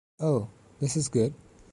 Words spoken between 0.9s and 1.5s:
is good.